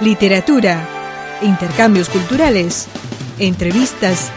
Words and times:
literatura, 0.00 0.86
intercambios 1.42 2.08
culturales, 2.08 2.86
entrevistas, 3.38 4.30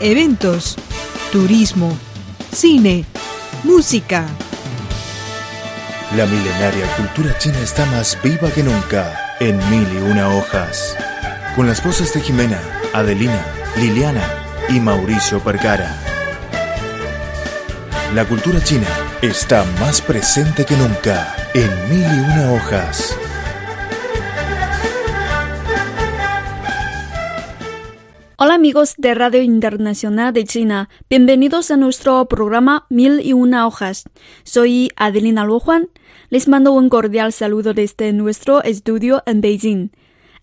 eventos, 0.00 0.76
turismo, 1.32 1.96
cine, 2.52 3.04
música. 3.64 4.26
La 6.16 6.24
milenaria 6.24 6.86
cultura 6.96 7.36
china 7.38 7.58
está 7.60 7.84
más 7.86 8.16
viva 8.22 8.50
que 8.50 8.62
nunca 8.62 9.36
en 9.40 9.56
mil 9.70 9.86
y 9.92 10.10
una 10.10 10.28
hojas. 10.36 10.96
Con 11.56 11.66
las 11.66 11.82
voces 11.84 12.14
de 12.14 12.20
Jimena, 12.20 12.60
Adelina, 12.94 13.44
Liliana 13.76 14.22
y 14.68 14.78
Mauricio 14.78 15.40
Percara. 15.40 15.96
La 18.14 18.24
cultura 18.24 18.62
china 18.62 18.86
está 19.20 19.64
más 19.80 20.00
presente 20.00 20.64
que 20.64 20.76
nunca 20.76 21.34
en 21.54 21.68
mil 21.90 22.06
y 22.06 22.20
una 22.20 22.52
hojas. 22.52 23.16
Hola 28.48 28.54
amigos 28.54 28.94
de 28.96 29.14
Radio 29.14 29.42
Internacional 29.42 30.32
de 30.32 30.44
China, 30.44 30.88
bienvenidos 31.10 31.70
a 31.70 31.76
nuestro 31.76 32.24
programa 32.28 32.86
Mil 32.88 33.20
y 33.22 33.34
una 33.34 33.66
hojas. 33.66 34.04
Soy 34.42 34.90
Adelina 34.96 35.44
Luojuan. 35.44 35.90
Les 36.30 36.48
mando 36.48 36.72
un 36.72 36.88
cordial 36.88 37.34
saludo 37.34 37.74
desde 37.74 38.10
nuestro 38.14 38.62
estudio 38.62 39.22
en 39.26 39.42
Beijing. 39.42 39.90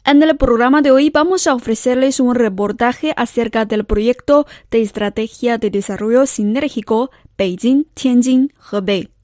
En 0.06 0.22
el 0.22 0.38
programa 0.38 0.84
de 0.84 0.92
hoy 0.92 1.10
vamos 1.10 1.48
a 1.48 1.56
ofrecerles 1.56 2.20
un 2.20 2.36
reportaje 2.36 3.12
acerca 3.18 3.66
del 3.66 3.86
proyecto 3.86 4.46
de 4.70 4.84
estrategia 4.84 5.58
de 5.58 5.72
desarrollo 5.72 6.28
sinérgico 6.28 7.10
Beijing-Tianjin-Hebei. 7.40 9.15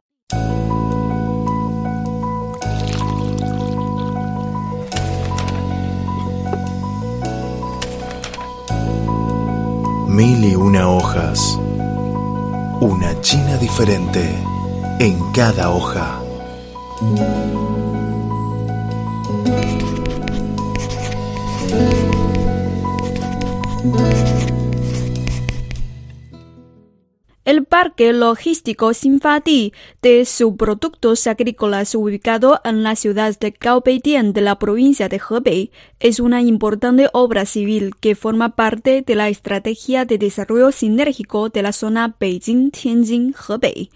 Mil 10.11 10.43
y 10.43 10.55
una 10.55 10.89
hojas. 10.89 11.57
Una 12.81 13.21
China 13.21 13.55
diferente 13.55 14.21
en 14.99 15.17
cada 15.31 15.69
hoja. 15.69 16.19
El 27.43 27.65
parque 27.65 28.13
logístico 28.13 28.93
Sinfadi 28.93 29.73
de 30.03 30.25
subproductos 30.25 31.25
agrícolas 31.25 31.95
ubicado 31.95 32.61
en 32.63 32.83
la 32.83 32.95
ciudad 32.95 33.35
de 33.39 33.49
Gaobeidian 33.59 34.31
de 34.31 34.41
la 34.41 34.59
provincia 34.59 35.09
de 35.09 35.19
Hebei 35.27 35.71
es 35.99 36.19
una 36.19 36.43
importante 36.43 37.09
obra 37.13 37.47
civil 37.47 37.95
que 37.99 38.13
forma 38.13 38.55
parte 38.55 39.01
de 39.01 39.15
la 39.15 39.27
estrategia 39.27 40.05
de 40.05 40.19
desarrollo 40.19 40.71
sinérgico 40.71 41.49
de 41.49 41.63
la 41.63 41.71
zona 41.71 42.15
Beijing-Tianjin-Hebei. 42.19 43.89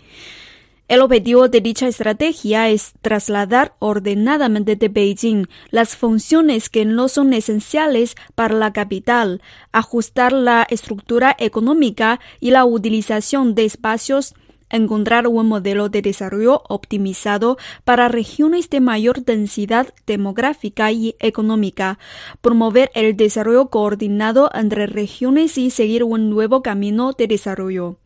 El 0.87 1.01
objetivo 1.01 1.47
de 1.47 1.61
dicha 1.61 1.87
estrategia 1.87 2.69
es 2.69 2.93
trasladar 3.01 3.73
ordenadamente 3.79 4.75
de 4.75 4.87
Beijing 4.87 5.47
las 5.71 5.95
funciones 5.95 6.69
que 6.69 6.85
no 6.85 7.07
son 7.07 7.33
esenciales 7.33 8.15
para 8.35 8.53
la 8.53 8.71
capital, 8.71 9.41
ajustar 9.71 10.31
la 10.31 10.67
estructura 10.69 11.35
económica 11.39 12.19
y 12.39 12.51
la 12.51 12.65
utilización 12.65 13.55
de 13.55 13.65
espacios, 13.65 14.35
encontrar 14.69 15.25
un 15.27 15.47
modelo 15.47 15.89
de 15.89 16.03
desarrollo 16.03 16.61
optimizado 16.69 17.57
para 17.83 18.07
regiones 18.07 18.69
de 18.69 18.79
mayor 18.79 19.25
densidad 19.25 19.91
demográfica 20.05 20.91
y 20.91 21.15
económica, 21.17 21.97
promover 22.41 22.91
el 22.93 23.17
desarrollo 23.17 23.71
coordinado 23.71 24.51
entre 24.53 24.85
regiones 24.85 25.57
y 25.57 25.71
seguir 25.71 26.03
un 26.03 26.29
nuevo 26.29 26.61
camino 26.61 27.13
de 27.13 27.25
desarrollo. 27.25 27.97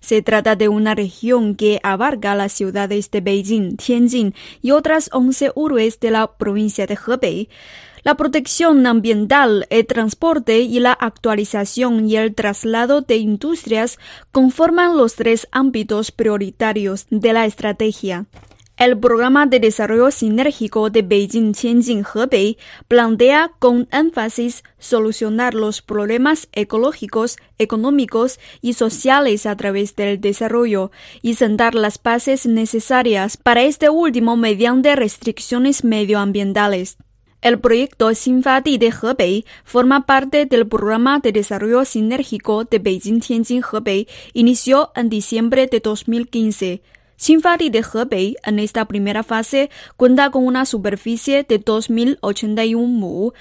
Se 0.00 0.22
trata 0.22 0.56
de 0.56 0.68
una 0.68 0.94
región 0.94 1.54
que 1.54 1.80
abarca 1.82 2.34
las 2.34 2.52
ciudades 2.52 3.10
de 3.10 3.20
Beijing, 3.20 3.76
Tianjin 3.76 4.34
y 4.62 4.70
otras 4.70 5.10
11 5.12 5.52
urbes 5.54 6.00
de 6.00 6.10
la 6.10 6.32
provincia 6.36 6.86
de 6.86 6.98
Hebei. 7.06 7.48
La 8.02 8.14
protección 8.14 8.86
ambiental, 8.86 9.66
el 9.68 9.86
transporte 9.86 10.60
y 10.60 10.80
la 10.80 10.92
actualización 10.92 12.08
y 12.08 12.16
el 12.16 12.34
traslado 12.34 13.02
de 13.02 13.16
industrias 13.16 13.98
conforman 14.32 14.96
los 14.96 15.16
tres 15.16 15.46
ámbitos 15.52 16.10
prioritarios 16.10 17.06
de 17.10 17.32
la 17.34 17.44
estrategia. 17.44 18.24
El 18.80 18.98
programa 18.98 19.44
de 19.44 19.60
desarrollo 19.60 20.10
sinérgico 20.10 20.88
de 20.88 21.06
Beijing-Tianjin-Hebei 21.06 22.56
plantea 22.88 23.52
con 23.58 23.88
énfasis 23.92 24.64
solucionar 24.78 25.52
los 25.52 25.82
problemas 25.82 26.48
ecológicos, 26.54 27.36
económicos 27.58 28.40
y 28.62 28.72
sociales 28.72 29.44
a 29.44 29.54
través 29.54 29.96
del 29.96 30.18
desarrollo 30.18 30.92
y 31.20 31.34
sentar 31.34 31.74
las 31.74 32.02
bases 32.02 32.46
necesarias 32.46 33.36
para 33.36 33.64
este 33.64 33.90
último 33.90 34.38
mediante 34.38 34.96
restricciones 34.96 35.84
medioambientales. 35.84 36.96
El 37.42 37.60
proyecto 37.60 38.14
Sinfadi 38.14 38.78
de 38.78 38.94
Hebei 39.02 39.44
forma 39.62 40.06
parte 40.06 40.46
del 40.46 40.66
programa 40.66 41.18
de 41.18 41.32
desarrollo 41.32 41.84
sinérgico 41.84 42.64
de 42.64 42.82
Beijing-Tianjin-Hebei, 42.82 44.08
inició 44.32 44.90
en 44.94 45.10
diciembre 45.10 45.66
de 45.66 45.80
2015. 45.80 46.80
Sinfadi 47.20 47.68
de 47.68 47.84
Hebei 47.84 48.36
en 48.44 48.58
esta 48.58 48.86
primera 48.86 49.22
fase 49.22 49.68
cuenta 49.98 50.30
con 50.30 50.46
una 50.46 50.64
superficie 50.64 51.44
de 51.44 51.62
2.081 51.62 52.86
mu, 52.86 53.32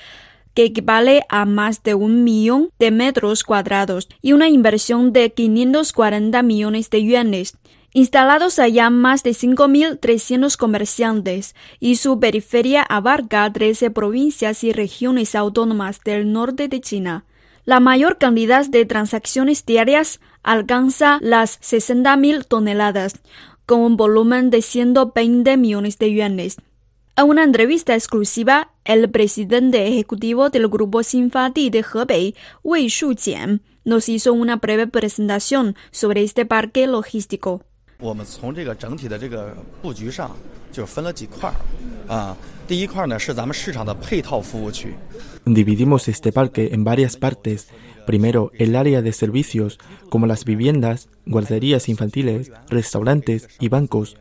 que 0.53 0.65
equivale 0.65 1.23
a 1.29 1.45
más 1.45 1.81
de 1.83 1.93
un 1.93 2.25
millón 2.25 2.71
de 2.77 2.91
metros 2.91 3.45
cuadrados 3.45 4.09
y 4.21 4.33
una 4.33 4.49
inversión 4.49 5.13
de 5.13 5.31
540 5.31 6.43
millones 6.43 6.89
de 6.89 7.05
yuanes. 7.05 7.57
Instalados 7.93 8.59
allá 8.59 8.89
más 8.89 9.23
de 9.23 9.31
5.300 9.31 10.57
comerciantes 10.57 11.55
y 11.79 11.95
su 11.95 12.19
periferia 12.19 12.83
abarca 12.83 13.49
13 13.49 13.91
provincias 13.91 14.65
y 14.65 14.73
regiones 14.73 15.35
autónomas 15.35 16.01
del 16.03 16.33
norte 16.33 16.67
de 16.67 16.81
China. 16.81 17.23
La 17.63 17.79
mayor 17.79 18.17
cantidad 18.17 18.65
de 18.65 18.85
transacciones 18.85 19.65
diarias 19.65 20.19
alcanza 20.43 21.19
las 21.21 21.61
60.000 21.61 22.45
toneladas, 22.45 23.21
con 23.69 23.81
un 23.81 23.97
volumen 23.97 24.49
de 24.49 24.63
120 24.63 25.55
millones 25.57 25.99
de 25.99 26.11
yuanes. 26.11 26.57
En 27.15 27.25
una 27.29 27.43
entrevista 27.43 27.93
exclusiva, 27.93 28.71
el 28.83 29.11
presidente 29.11 29.87
ejecutivo 29.87 30.49
del 30.49 30.67
grupo 30.69 31.03
Sinfadi 31.03 31.69
de 31.69 31.85
Hebei, 31.93 32.35
Wei 32.63 32.87
Shujian, 32.87 33.61
nos 33.85 34.09
hizo 34.09 34.33
una 34.33 34.55
breve 34.55 34.87
presentación 34.87 35.75
sobre 35.91 36.23
este 36.23 36.47
parque 36.47 36.87
logístico. 36.87 37.61
Dividimos 45.51 46.07
este 46.07 46.31
parque 46.31 46.69
en 46.73 46.83
varias 46.83 47.17
partes. 47.17 47.69
Primero, 48.05 48.51
el 48.59 48.75
área 48.75 49.01
de 49.01 49.11
servicios, 49.11 49.79
como 50.09 50.27
las 50.27 50.45
viviendas, 50.45 51.09
guarderías 51.25 51.89
infantiles, 51.89 52.51
restaurantes 52.69 53.49
y 53.59 53.67
bancos. 53.67 54.15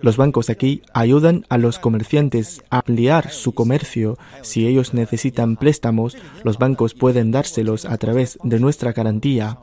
Los 0.00 0.16
bancos 0.16 0.50
aquí 0.50 0.82
ayudan 0.92 1.46
a 1.50 1.58
los 1.58 1.78
comerciantes 1.78 2.64
a 2.68 2.78
ampliar 2.78 3.30
su 3.30 3.52
comercio. 3.52 4.18
Si 4.42 4.66
ellos 4.66 4.92
necesitan 4.92 5.54
préstamos, 5.54 6.16
los 6.42 6.58
bancos 6.58 6.94
pueden 6.94 7.30
dárselos 7.30 7.84
a 7.84 7.96
través 7.96 8.40
de 8.42 8.58
nuestra 8.58 8.90
garantía. 8.90 9.58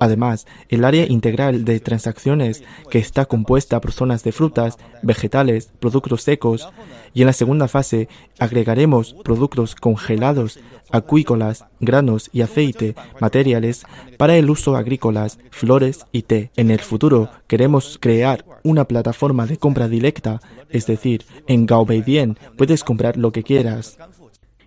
Además, 0.00 0.46
el 0.68 0.84
área 0.84 1.06
integral 1.06 1.64
de 1.64 1.80
transacciones, 1.80 2.62
que 2.90 2.98
está 2.98 3.24
compuesta 3.26 3.80
por 3.80 3.92
zonas 3.92 4.22
de 4.24 4.32
frutas, 4.32 4.78
vegetales, 5.02 5.70
productos 5.80 6.22
secos, 6.22 6.68
y 7.14 7.22
en 7.22 7.26
la 7.26 7.32
segunda 7.32 7.68
fase 7.68 8.08
agregaremos 8.38 9.14
productos 9.24 9.74
congelados, 9.74 10.60
acuícolas, 10.90 11.64
granos 11.80 12.30
y 12.32 12.42
aceite, 12.42 12.94
materiales 13.20 13.84
para 14.16 14.36
el 14.36 14.50
uso 14.50 14.76
agrícolas, 14.76 15.38
flores 15.50 16.06
y 16.12 16.22
té. 16.22 16.50
En 16.56 16.70
el 16.70 16.80
futuro 16.80 17.30
queremos 17.46 17.98
crear 18.00 18.44
una 18.62 18.84
plataforma 18.84 19.46
de 19.46 19.56
compra 19.56 19.88
directa, 19.88 20.40
es 20.70 20.86
decir, 20.86 21.24
en 21.46 21.66
Gaobeidien 21.66 22.38
puedes 22.56 22.84
comprar 22.84 23.16
lo 23.16 23.32
que 23.32 23.42
quieras. 23.42 23.98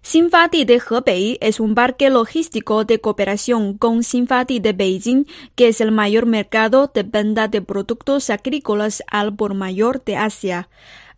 Sinfadi 0.04 0.66
de 0.66 0.82
Hebei 0.82 1.38
es 1.42 1.60
un 1.60 1.76
parque 1.76 2.10
logístico 2.10 2.86
de 2.86 3.00
cooperación 3.00 3.78
con 3.78 4.02
Sinfadi 4.02 4.60
de 4.60 4.74
Beijing, 4.74 5.26
que 5.54 5.68
es 5.68 5.80
el 5.80 5.92
mayor 5.92 6.26
mercado 6.26 6.92
de 6.92 7.04
venta 7.04 7.48
de 7.48 7.62
productos 7.62 8.32
agrícolas 8.32 9.04
al 9.06 9.36
por 9.36 9.54
mayor 9.54 10.04
de 10.04 10.18
Asia. 10.18 10.70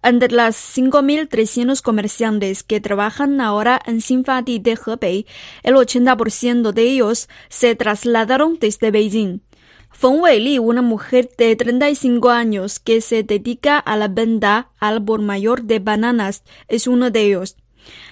Entre 0.04 0.34
las 0.34 0.58
5.300 0.78 1.82
comerciantes 1.82 2.64
que 2.64 2.82
trabajan 2.82 3.40
ahora 3.40 3.82
en 3.86 4.02
Sinfadi 4.02 4.60
de 4.60 4.78
Hebei, 4.86 5.26
el 5.64 5.76
80% 5.76 6.74
de 6.74 6.84
ellos 6.84 7.30
se 7.48 7.76
trasladaron 7.76 8.58
desde 8.60 8.92
Beijing. 8.92 9.40
Feng 9.92 10.20
Weili, 10.20 10.60
una 10.60 10.82
mujer 10.82 11.30
de 11.38 11.56
35 11.56 12.32
años 12.32 12.80
que 12.80 13.00
se 13.00 13.24
dedica 13.24 13.80
a 13.80 13.96
la 13.96 14.10
venta 14.10 14.72
al 14.78 15.02
por 15.02 15.22
mayor 15.22 15.64
de 15.64 15.80
bananas, 15.80 16.44
es 16.68 16.88
uno 16.88 17.10
de 17.10 17.22
ellos. 17.22 17.56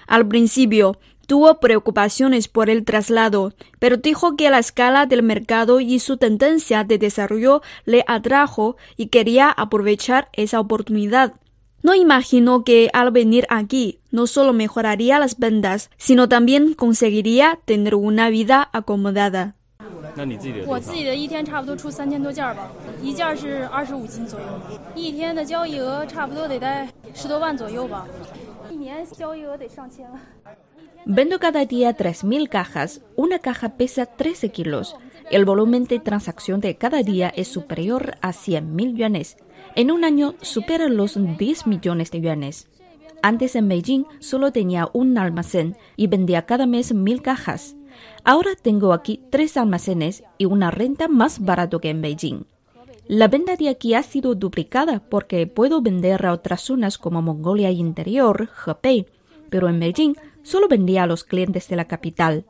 Al 0.08 0.28
principio, 0.28 0.98
tuvo 1.28 1.60
preocupaciones 1.60 2.48
por 2.48 2.70
el 2.70 2.84
traslado, 2.84 3.54
pero 3.80 3.98
dijo 3.98 4.36
que 4.36 4.50
la 4.50 4.60
escala 4.60 5.06
del 5.06 5.24
mercado 5.24 5.80
y 5.80 6.00
su 6.00 6.18
tendencia 6.18 6.84
de 6.84 6.98
desarrollo 6.98 7.62
le 7.86 8.04
atrajo 8.08 8.76
y 8.98 9.08
quería 9.08 9.50
aprovechar 9.50 10.30
esa 10.34 10.60
oportunidad. 10.60 11.34
No 11.84 11.96
imaginó 11.96 12.64
que 12.64 12.90
al 12.94 13.12
venir 13.12 13.48
aquí 13.50 14.00
no 14.12 14.28
solo 14.28 14.54
mejoraría 14.54 15.20
las 15.20 15.40
ventas, 15.40 15.90
sino 15.98 16.30
también 16.30 16.74
conseguiría 16.74 17.60
tener 17.66 17.96
una 17.96 18.30
vida 18.30 18.70
acomodada. 18.72 19.56
Vendo 31.06 31.40
cada 31.40 31.66
día 31.66 31.96
3.000 31.96 32.50
cajas. 32.50 33.02
Una 33.16 33.40
caja 33.40 33.78
pesa 33.78 34.06
13 34.06 34.50
kilos. 34.50 34.96
El 35.30 35.46
volumen 35.46 35.86
de 35.86 36.00
transacción 36.00 36.60
de 36.60 36.78
cada 36.78 37.04
día 37.04 37.30
es 37.30 37.48
superior 37.48 38.18
a 38.22 38.32
100.000 38.32 38.96
yuanes. 38.96 39.38
En 39.76 39.92
un 39.92 40.04
año 40.04 40.36
supera 40.42 40.90
los 40.90 41.18
10 41.38 41.68
millones 41.68 42.12
de 42.12 42.22
yuanes. 42.22 42.68
Antes 43.24 43.56
en 43.56 43.68
Beijing 43.68 44.06
solo 44.20 44.52
tenía 44.52 44.90
un 44.94 45.18
almacén 45.18 45.78
y 45.96 46.08
vendía 46.08 46.46
cada 46.46 46.66
mes 46.66 46.94
mil 46.94 47.22
cajas. 47.22 47.76
Ahora 48.24 48.52
tengo 48.60 48.94
aquí 48.94 49.22
tres 49.30 49.58
almacenes 49.58 50.24
y 50.38 50.46
una 50.46 50.72
renta 50.72 51.08
más 51.08 51.40
barato 51.40 51.80
que 51.80 51.90
en 51.90 52.02
Beijing. 52.02 52.46
La 53.12 53.28
venta 53.28 53.58
de 53.58 53.68
aquí 53.68 53.94
ha 53.94 54.04
sido 54.04 54.36
duplicada 54.36 55.02
porque 55.10 55.46
puedo 55.46 55.82
vender 55.82 56.26
a 56.26 56.32
otras 56.32 56.62
zonas 56.62 56.98
como 56.98 57.22
Mongolia 57.22 57.70
Interior, 57.70 58.50
Hebei, 58.66 59.06
pero 59.50 59.68
en 59.68 59.82
Beijing 59.82 60.14
solo 60.44 60.70
vendía 60.70 61.04
a 61.04 61.08
los 61.08 61.26
clientes 61.26 61.68
de 61.68 61.76
la 61.76 61.90
capital. 61.90 62.46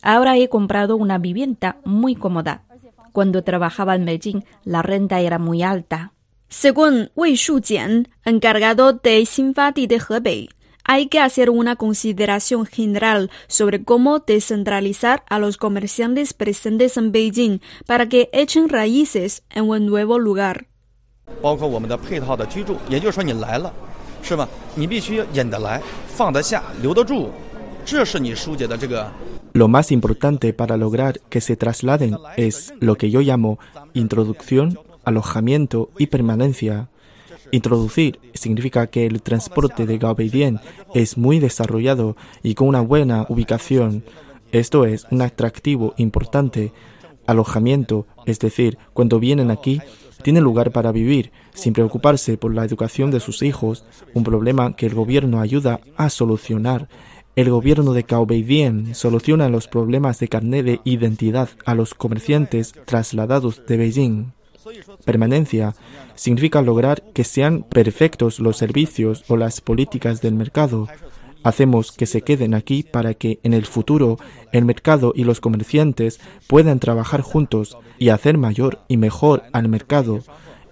Ahora 0.00 0.38
he 0.38 0.48
comprado 0.48 0.96
una 0.96 1.18
vivienda 1.18 1.82
muy 1.84 2.14
cómoda. 2.14 2.62
Cuando 3.12 3.42
trabajaba 3.42 3.94
en 3.94 4.06
Beijing, 4.06 4.40
la 4.64 4.80
renta 4.80 5.20
era 5.20 5.38
muy 5.38 5.62
alta. 5.62 6.14
Según 6.48 7.10
Wei 7.14 7.34
Shujian, 7.34 8.08
encargado 8.24 8.94
de 8.94 9.26
Xinfadi 9.26 9.86
de 9.86 10.00
Hebei, 10.08 10.48
hay 10.90 11.06
que 11.06 11.20
hacer 11.20 11.50
una 11.50 11.76
consideración 11.76 12.66
general 12.66 13.30
sobre 13.46 13.84
cómo 13.84 14.18
descentralizar 14.18 15.22
a 15.28 15.38
los 15.38 15.56
comerciantes 15.56 16.34
presentes 16.34 16.96
en 16.96 17.12
Beijing 17.12 17.60
para 17.86 18.08
que 18.08 18.28
echen 18.32 18.68
raíces 18.68 19.44
en 19.50 19.68
un 19.68 19.86
nuevo 19.86 20.18
lugar. 20.18 20.66
Lo 29.52 29.68
más 29.68 29.92
importante 29.92 30.52
para 30.52 30.76
lograr 30.76 31.20
que 31.28 31.40
se 31.40 31.56
trasladen 31.56 32.16
es 32.36 32.74
lo 32.80 32.96
que 32.96 33.12
yo 33.12 33.20
llamo 33.20 33.60
introducción, 33.94 34.76
alojamiento 35.04 35.90
y 35.98 36.08
permanencia. 36.08 36.88
Introducir 37.52 38.20
significa 38.34 38.86
que 38.86 39.06
el 39.06 39.22
transporte 39.22 39.86
de 39.86 39.98
Gaobeidien 39.98 40.60
es 40.94 41.18
muy 41.18 41.40
desarrollado 41.40 42.16
y 42.42 42.54
con 42.54 42.68
una 42.68 42.80
buena 42.80 43.26
ubicación. 43.28 44.04
Esto 44.52 44.84
es 44.84 45.06
un 45.10 45.22
atractivo 45.22 45.94
importante. 45.96 46.72
Alojamiento, 47.26 48.06
es 48.26 48.38
decir, 48.38 48.78
cuando 48.92 49.20
vienen 49.20 49.50
aquí, 49.50 49.80
tienen 50.22 50.44
lugar 50.44 50.70
para 50.70 50.92
vivir, 50.92 51.32
sin 51.54 51.72
preocuparse 51.72 52.36
por 52.36 52.54
la 52.54 52.64
educación 52.64 53.10
de 53.10 53.20
sus 53.20 53.42
hijos, 53.42 53.84
un 54.14 54.24
problema 54.24 54.76
que 54.76 54.86
el 54.86 54.94
gobierno 54.94 55.40
ayuda 55.40 55.80
a 55.96 56.10
solucionar. 56.10 56.88
El 57.36 57.50
gobierno 57.50 57.92
de 57.92 58.02
Gaobeidien 58.02 58.94
soluciona 58.94 59.48
los 59.48 59.68
problemas 59.68 60.18
de 60.18 60.28
carnet 60.28 60.64
de 60.64 60.80
identidad 60.84 61.48
a 61.64 61.74
los 61.74 61.94
comerciantes 61.94 62.74
trasladados 62.84 63.64
de 63.66 63.76
Beijing. 63.76 64.32
Permanencia 65.04 65.74
significa 66.14 66.62
lograr 66.62 67.02
que 67.12 67.24
sean 67.24 67.62
perfectos 67.62 68.40
los 68.40 68.56
servicios 68.56 69.24
o 69.28 69.36
las 69.36 69.60
políticas 69.60 70.20
del 70.20 70.34
mercado. 70.34 70.88
Hacemos 71.42 71.92
que 71.92 72.06
se 72.06 72.22
queden 72.22 72.54
aquí 72.54 72.82
para 72.82 73.14
que 73.14 73.40
en 73.42 73.54
el 73.54 73.64
futuro 73.64 74.18
el 74.52 74.64
mercado 74.64 75.12
y 75.16 75.24
los 75.24 75.40
comerciantes 75.40 76.20
puedan 76.46 76.80
trabajar 76.80 77.22
juntos 77.22 77.78
y 77.98 78.10
hacer 78.10 78.36
mayor 78.36 78.80
y 78.88 78.98
mejor 78.98 79.44
al 79.52 79.68
mercado 79.68 80.22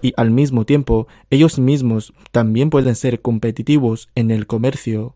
y 0.02 0.12
al 0.16 0.30
mismo 0.30 0.64
tiempo 0.64 1.08
ellos 1.30 1.58
mismos 1.58 2.12
también 2.30 2.70
pueden 2.70 2.94
ser 2.94 3.20
competitivos 3.20 4.08
en 4.14 4.30
el 4.30 4.46
comercio. 4.46 5.14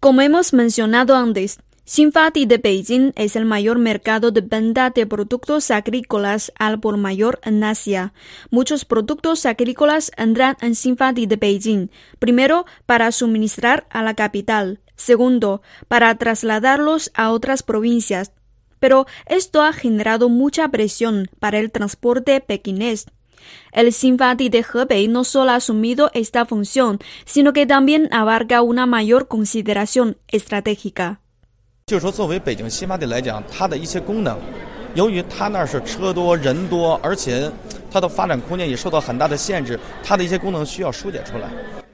Como 0.00 0.20
hemos 0.20 0.52
mencionado 0.52 1.16
antes, 1.16 1.58
Xinfadi 1.88 2.46
de 2.46 2.58
Beijing 2.58 3.12
es 3.14 3.36
el 3.36 3.44
mayor 3.44 3.78
mercado 3.78 4.32
de 4.32 4.40
venta 4.40 4.90
de 4.90 5.06
productos 5.06 5.70
agrícolas 5.70 6.52
al 6.58 6.80
por 6.80 6.96
mayor 6.96 7.38
en 7.44 7.62
Asia. 7.62 8.12
Muchos 8.50 8.84
productos 8.84 9.46
agrícolas 9.46 10.10
entran 10.16 10.56
en 10.60 10.74
Xinfadi 10.74 11.26
de 11.26 11.36
Beijing, 11.36 11.90
primero 12.18 12.66
para 12.86 13.12
suministrar 13.12 13.86
a 13.88 14.02
la 14.02 14.14
capital, 14.14 14.80
segundo 14.96 15.62
para 15.86 16.12
trasladarlos 16.18 17.12
a 17.14 17.30
otras 17.30 17.62
provincias. 17.62 18.32
Pero 18.80 19.06
esto 19.26 19.62
ha 19.62 19.72
generado 19.72 20.28
mucha 20.28 20.68
presión 20.70 21.30
para 21.38 21.60
el 21.60 21.70
transporte 21.70 22.40
pequinés. 22.40 23.06
El 23.70 23.92
Xinfadi 23.92 24.48
de 24.48 24.66
Hebei 24.74 25.06
no 25.06 25.22
solo 25.22 25.52
ha 25.52 25.54
asumido 25.54 26.10
esta 26.14 26.46
función, 26.46 26.98
sino 27.24 27.52
que 27.52 27.64
también 27.64 28.08
abarca 28.10 28.60
una 28.62 28.86
mayor 28.86 29.28
consideración 29.28 30.16
estratégica. 30.26 31.20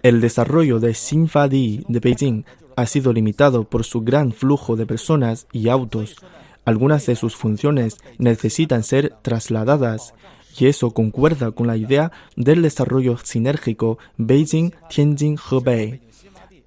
El 0.02 0.22
desarrollo 0.22 0.80
de 0.80 0.94
Xinfadi 0.94 1.84
de 1.88 2.00
Beijing 2.00 2.44
ha 2.74 2.86
sido 2.86 3.12
limitado 3.12 3.64
por 3.64 3.84
su 3.84 4.00
gran 4.00 4.32
flujo 4.32 4.76
de 4.76 4.86
personas 4.86 5.46
y 5.52 5.68
autos. 5.68 6.16
Algunas 6.64 7.04
de 7.04 7.14
sus 7.14 7.36
funciones 7.36 7.98
necesitan 8.16 8.84
ser 8.84 9.12
trasladadas 9.20 10.14
y 10.58 10.68
eso 10.68 10.92
concuerda 10.92 11.50
con 11.50 11.66
la 11.66 11.76
idea 11.76 12.12
del 12.34 12.62
desarrollo 12.62 13.18
sinérgico 13.18 13.98
Beijing-Tianjin-Hebei. 14.16 16.00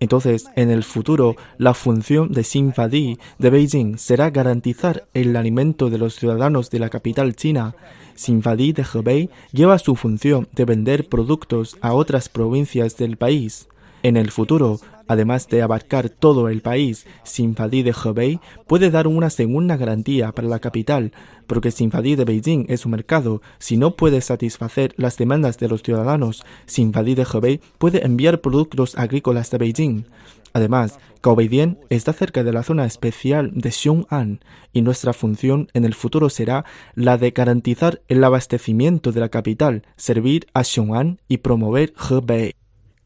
Entonces, 0.06 0.46
en 0.56 0.70
el 0.70 0.84
futuro, 0.84 1.36
la 1.58 1.74
función 1.74 2.32
de 2.32 2.44
Xinfadi 2.44 3.18
de 3.40 3.50
Beijing 3.50 3.98
será 3.98 4.30
garantizar 4.30 5.08
el 5.16 5.36
alimento 5.36 5.90
de 5.90 5.98
los 5.98 6.14
ciudadanos 6.14 6.70
de 6.70 6.78
la 6.78 6.92
capital 6.92 7.36
china. 7.36 7.74
Xinfadi 8.16 8.72
de 8.72 8.86
Hebei 8.86 9.32
lleva 9.52 9.80
su 9.80 9.96
función 9.96 10.48
de 10.52 10.66
vender 10.66 11.10
productos 11.10 11.76
a 11.82 11.94
otras 11.94 12.30
provincias 12.30 12.98
del 12.98 13.18
país. 13.18 13.68
En 14.06 14.18
el 14.18 14.30
futuro, 14.30 14.80
además 15.08 15.48
de 15.48 15.64
abarcar 15.64 16.10
todo 16.10 16.48
el 16.50 16.62
país, 16.62 17.08
Xinfadi 17.24 17.82
de 17.82 17.90
Hebei 17.90 18.40
puede 18.68 18.92
dar 18.92 19.08
una 19.08 19.32
segunda 19.32 19.78
garantía 19.78 20.32
para 20.32 20.48
la 20.48 20.60
capital, 20.60 21.12
porque 21.48 21.72
Xinfadi 21.72 22.16
de 22.16 22.24
Beijing 22.24 22.68
es 22.70 22.86
un 22.86 22.92
mercado. 22.92 23.42
Si 23.58 23.78
no 23.78 23.96
puede 23.96 24.22
satisfacer 24.22 24.94
las 24.98 25.18
demandas 25.18 25.58
de 25.58 25.70
los 25.70 25.82
ciudadanos, 25.82 26.46
Xinfadi 26.68 27.16
de 27.16 27.26
Hebei 27.34 27.62
puede 27.80 28.06
enviar 28.06 28.42
productos 28.42 28.96
agrícolas 28.96 29.50
de 29.50 29.58
Beijing. 29.58 30.06
Además, 30.54 31.00
Gaobeidien 31.24 31.80
está 31.90 32.14
cerca 32.14 32.44
de 32.44 32.54
la 32.54 32.62
zona 32.62 32.86
especial 32.86 33.54
de 33.56 33.72
Xiong'an 33.72 34.40
y 34.72 34.84
nuestra 34.84 35.14
función 35.14 35.70
en 35.74 35.84
el 35.84 35.96
futuro 35.96 36.30
será 36.30 36.64
la 36.94 37.18
de 37.18 37.32
garantizar 37.32 38.04
el 38.08 38.24
abastecimiento 38.24 39.12
de 39.12 39.22
la 39.22 39.30
capital, 39.30 39.82
servir 39.98 40.46
a 40.54 40.64
Xiong'an 40.64 41.22
y 41.28 41.38
promover 41.38 41.96
Hebei. 42.08 42.54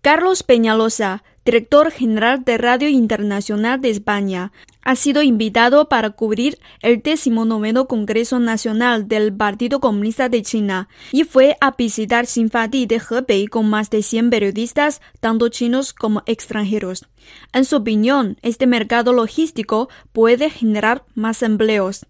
Carlos 0.02 0.44
Peñalosa, 0.44 1.24
director 1.44 1.92
general 1.92 2.46
de 2.46 2.58
Radio 2.58 2.88
Internacional 2.88 3.82
de 3.82 3.90
España, 3.90 4.54
ha 4.82 4.96
sido 4.96 5.22
invitado 5.22 5.90
para 5.90 6.12
cubrir 6.12 6.58
el 6.82 7.02
19 7.02 7.86
Congreso 7.86 8.40
Nacional 8.40 9.10
del 9.10 9.36
Partido 9.36 9.82
Comunista 9.82 10.30
de 10.30 10.42
China 10.42 10.88
y 11.12 11.26
fue 11.26 11.58
a 11.60 11.72
visitar 11.72 12.28
Xinfadi 12.28 12.86
de 12.86 13.02
Hebei 13.10 13.48
con 13.48 13.70
más 13.70 13.90
de 13.90 14.02
100 14.02 14.30
periodistas, 14.30 15.02
tanto 15.20 15.50
chinos 15.50 15.92
como 15.92 16.24
extranjeros. 16.28 17.06
En 17.52 17.66
su 17.66 17.76
opinión, 17.76 18.38
este 18.42 18.68
mercado 18.68 19.12
logístico 19.12 19.90
puede 20.14 20.50
generar 20.50 21.04
más 21.14 21.44
empleos. 21.44 22.06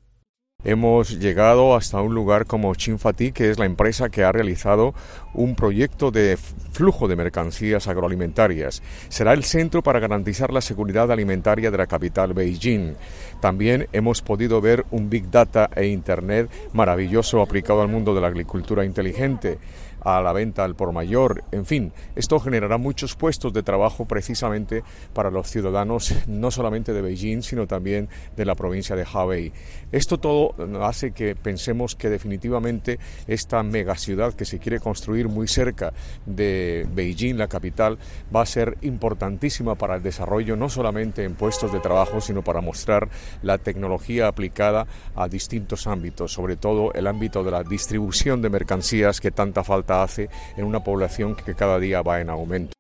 Hemos 0.65 1.17
llegado 1.19 1.73
hasta 1.73 2.01
un 2.01 2.13
lugar 2.13 2.45
como 2.45 2.75
Chinfati, 2.75 3.31
que 3.31 3.49
es 3.49 3.57
la 3.57 3.65
empresa 3.65 4.09
que 4.09 4.25
ha 4.25 4.33
realizado 4.33 4.93
un 5.33 5.55
proyecto 5.55 6.11
de 6.11 6.35
flujo 6.35 7.07
de 7.07 7.15
mercancías 7.15 7.87
agroalimentarias. 7.87 8.83
Será 9.07 9.31
el 9.31 9.45
centro 9.45 9.81
para 9.81 10.01
garantizar 10.01 10.51
la 10.51 10.59
seguridad 10.59 11.13
alimentaria 11.13 11.71
de 11.71 11.77
la 11.77 11.87
capital 11.87 12.33
Beijing. 12.33 12.95
También 13.39 13.87
hemos 13.93 14.21
podido 14.21 14.59
ver 14.59 14.85
un 14.91 15.09
Big 15.09 15.31
Data 15.31 15.69
e 15.73 15.85
Internet 15.85 16.51
maravilloso 16.73 17.41
aplicado 17.41 17.81
al 17.81 17.87
mundo 17.87 18.13
de 18.13 18.19
la 18.19 18.27
agricultura 18.27 18.83
inteligente. 18.83 19.59
A 20.01 20.21
la 20.21 20.33
venta 20.33 20.63
al 20.63 20.75
por 20.75 20.91
mayor. 20.91 21.43
En 21.51 21.65
fin, 21.65 21.91
esto 22.15 22.39
generará 22.39 22.77
muchos 22.77 23.15
puestos 23.15 23.53
de 23.53 23.63
trabajo 23.63 24.05
precisamente 24.05 24.83
para 25.13 25.31
los 25.31 25.49
ciudadanos 25.49 26.13
no 26.27 26.51
solamente 26.51 26.93
de 26.93 27.01
Beijing, 27.01 27.41
sino 27.41 27.67
también 27.67 28.09
de 28.35 28.45
la 28.45 28.55
provincia 28.55 28.95
de 28.95 29.03
Hebei. 29.03 29.51
Esto 29.91 30.19
todo 30.19 30.55
hace 30.83 31.11
que 31.11 31.35
pensemos 31.35 31.95
que 31.95 32.09
definitivamente 32.09 32.99
esta 33.27 33.63
megaciudad 33.63 34.33
que 34.33 34.45
se 34.45 34.59
quiere 34.59 34.79
construir 34.79 35.27
muy 35.27 35.47
cerca 35.47 35.93
de 36.25 36.87
Beijing, 36.93 37.37
la 37.37 37.47
capital, 37.47 37.97
va 38.33 38.41
a 38.41 38.45
ser 38.45 38.77
importantísima 38.81 39.75
para 39.75 39.95
el 39.95 40.03
desarrollo 40.03 40.55
no 40.55 40.69
solamente 40.69 41.23
en 41.23 41.35
puestos 41.35 41.71
de 41.71 41.79
trabajo, 41.79 42.21
sino 42.21 42.43
para 42.43 42.61
mostrar 42.61 43.09
la 43.41 43.57
tecnología 43.57 44.27
aplicada 44.27 44.87
a 45.15 45.27
distintos 45.27 45.87
ámbitos, 45.87 46.31
sobre 46.33 46.55
todo 46.55 46.93
el 46.93 47.07
ámbito 47.07 47.43
de 47.43 47.51
la 47.51 47.63
distribución 47.63 48.41
de 48.41 48.49
mercancías 48.49 49.19
que 49.19 49.31
tanta 49.31 49.63
falta 49.63 49.88
hace 49.89 50.29
en 50.57 50.65
una 50.65 50.83
población 50.83 51.35
que 51.35 51.55
cada 51.55 51.79
día 51.79 52.01
va 52.01 52.21
en 52.21 52.29
aumento. 52.29 52.73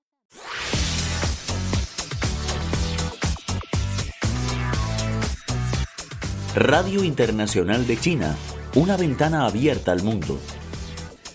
Radio 6.55 7.03
Internacional 7.03 7.85
de 7.87 7.97
China, 7.97 8.35
una 8.75 8.97
ventana 8.97 9.45
abierta 9.45 9.91
al 9.91 10.03
mundo. 10.03 10.39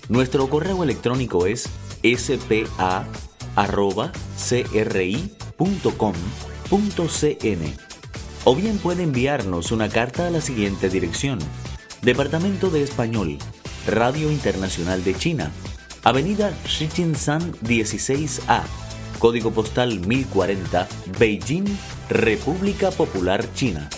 Nuestro 0.08 0.50
correo 0.50 0.82
electrónico 0.82 1.46
es 1.46 1.70
spa.cri.com.cn 2.02 3.04
o 8.44 8.54
bien 8.54 8.78
puede 8.78 9.02
enviarnos 9.02 9.72
una 9.72 9.88
carta 9.88 10.26
a 10.26 10.30
la 10.30 10.40
siguiente 10.40 10.90
dirección. 10.90 11.38
Departamento 12.02 12.68
de 12.68 12.82
Español, 12.82 13.38
Radio 13.86 14.30
Internacional 14.30 15.04
de 15.04 15.14
China, 15.14 15.50
Avenida 16.04 16.52
Shichinshan 16.66 17.52
16A, 17.60 18.62
Código 19.18 19.50
Postal 19.50 20.00
1040, 20.00 20.88
Beijing, 21.18 21.66
República 22.08 22.90
Popular 22.90 23.44
China. 23.54 23.88